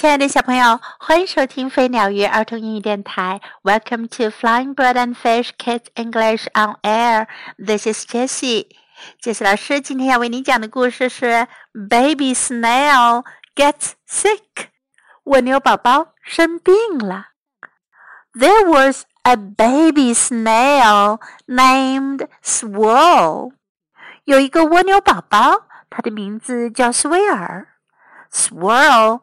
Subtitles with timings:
[0.00, 3.40] 亲爱的小朋友，欢迎收听飞鸟鱼儿童英语电台。
[3.62, 7.26] Welcome to Flying Bird and Fish Kids English on Air.
[7.58, 8.66] This is Jessie.
[9.20, 11.48] 杰西老师今天要为你讲的故事是
[11.88, 14.68] Baby Snail Gets Sick。
[15.24, 17.28] 蜗牛宝宝生病了。
[18.34, 23.52] There was a baby snail named Swirl。
[24.24, 27.66] 有一个蜗牛宝宝，它的名字叫斯威尔。
[28.30, 29.22] Swirl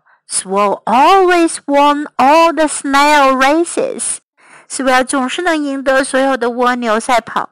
[0.31, 4.19] Swirl always won all the snail races.
[4.69, 7.49] Swirl 总是能赢得所有的蜗牛赛跑。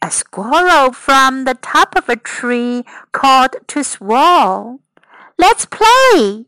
[0.00, 4.80] A squirrel from the top of a tree called to Swirl,
[5.36, 6.46] "Let's play!"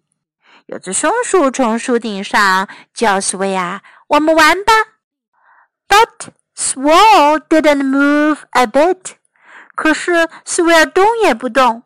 [0.67, 3.79] 有只松鼠从树顶上叫 Swirl，
[4.09, 4.73] 我们玩吧。
[5.87, 9.13] But Swirl didn't move a bit.
[9.77, 11.85] 可是 Swirl 动也不动。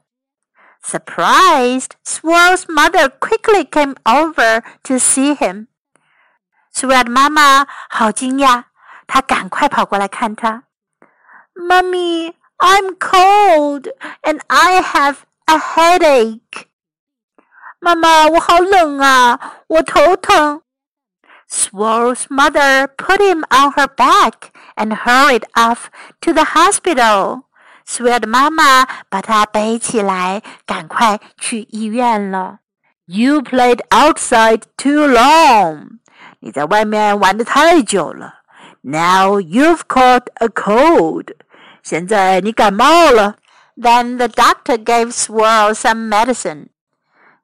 [0.87, 5.67] Surprised, Swirl's mother quickly came over to see him.
[6.73, 8.65] 苏尔的妈妈好惊讶，
[9.09, 10.63] 她赶快跑过来看他。
[11.57, 13.89] Mummy, I'm cold
[14.23, 16.67] and I have a headache.
[17.81, 20.63] 妈妈，我好冷啊，我头疼。
[21.51, 25.87] Swirl's mother put him on her back and hurried off
[26.21, 27.46] to the hospital.
[27.89, 32.59] 苏瑞的妈妈把他背起来，赶快去医院了。
[33.05, 36.01] You played outside too long，
[36.41, 38.41] 你在外面玩的太久了。
[38.81, 41.29] Now you've caught a cold，
[41.85, 43.37] 现在你感冒了。
[43.77, 46.71] Then the doctor gave Swirl some medicine，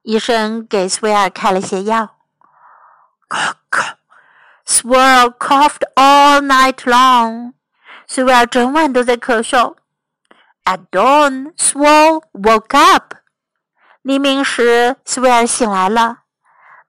[0.03, 2.17] 医生给苏瑞尔开了些药。
[4.67, 6.93] Swirl coughed all night long.
[6.93, 7.53] long，
[8.09, 9.77] 苏瑞尔整晚都在咳嗽。
[10.65, 13.15] at dawn, Swirl woke up.
[14.03, 16.19] 黎明时，苏尔醒来了。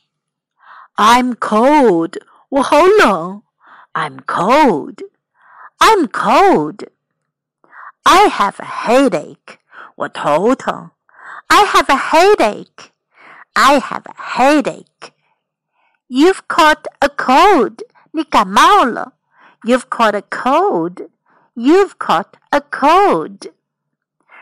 [0.96, 2.22] I'm cold.
[2.50, 3.44] 我好冷。
[3.94, 5.02] I'm cold.
[5.80, 6.90] I'm cold.
[8.04, 9.58] I have a headache.
[9.96, 10.92] 我头疼。
[11.48, 12.92] I have a headache.
[13.54, 15.14] I have a headache.
[16.08, 17.80] You've caught a cold.
[18.12, 19.14] 你感冒了。
[19.64, 21.10] You've caught a cold.
[21.56, 23.52] You've caught a cold.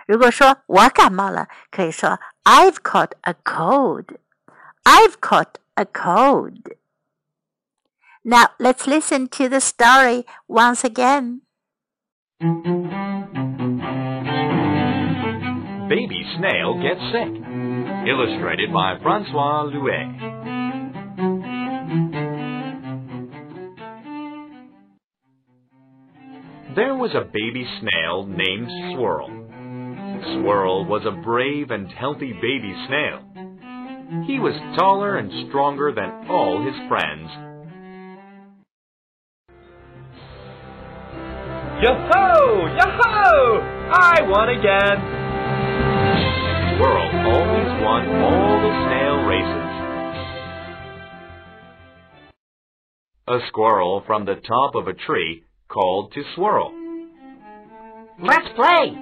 [0.06, 4.18] 如果说我感冒了，可以说 I've caught a cold.
[4.84, 6.76] I've caught a cold.
[8.24, 11.42] Now let's listen to the story once again.
[15.88, 17.32] Baby Snail Gets Sick.
[18.06, 20.29] Illustrated by Francois Louet.
[26.77, 29.27] There was a baby snail named Swirl.
[30.39, 33.27] Swirl was a brave and healthy baby snail.
[34.25, 37.29] He was taller and stronger than all his friends.
[41.83, 42.67] Yo-ho!
[42.79, 43.59] Yo-ho!
[43.91, 44.99] I won again!
[46.79, 49.71] Swirl always won all the snail races.
[53.27, 56.73] A squirrel from the top of a tree called to Swirl.
[58.23, 58.95] Let's play!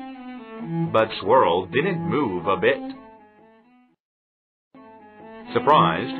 [0.93, 2.79] But Swirl didn't move a bit.
[5.53, 6.15] Surprised,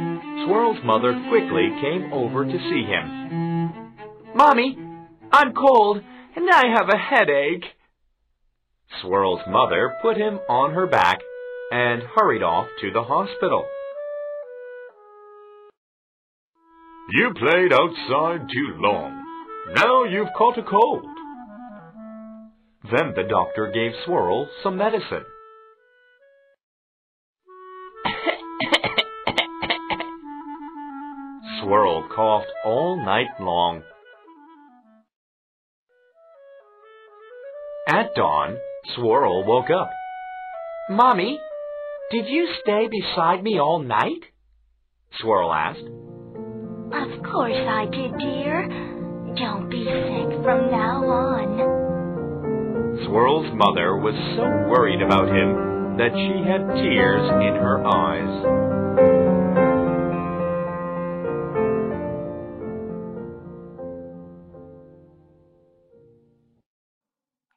[0.47, 3.95] Swirl's mother quickly came over to see him.
[4.35, 4.79] Mommy,
[5.31, 6.03] I'm cold
[6.35, 7.65] and I have a headache.
[9.03, 11.19] Swirl's mother put him on her back
[11.71, 13.67] and hurried off to the hospital.
[17.11, 19.28] You played outside too long.
[19.75, 21.05] Now you've caught a cold.
[22.91, 25.25] Then the doctor gave Swirl some medicine.
[31.61, 33.83] Swirl coughed all night long.
[37.87, 38.57] At dawn,
[38.95, 39.91] Swirl woke up.
[40.89, 41.39] Mommy,
[42.11, 44.25] did you stay beside me all night?
[45.21, 45.81] Swirl asked.
[45.81, 48.98] Of course I did, dear.
[49.36, 51.58] Don't be sick from now on.
[53.06, 58.30] Swirl's mother was so worried about him that she had tears in her eyes.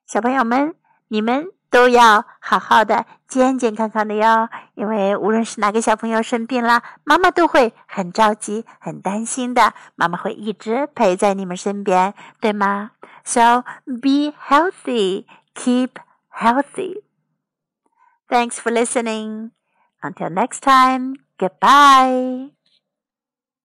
[0.07, 0.75] 小朋友们，
[1.09, 4.50] 你们 都要好好的、健健康康的哟。
[4.76, 9.74] 因为无论是哪个小朋友生病了，妈妈都会很着急、很担心的。
[9.96, 12.92] 妈妈会一直陪在你们身边，对吗
[13.24, 15.26] ？So be healthy,
[15.56, 15.92] keep
[16.30, 17.02] healthy.
[18.28, 19.52] Thanks for listening.
[20.02, 22.61] Until next time, goodbye.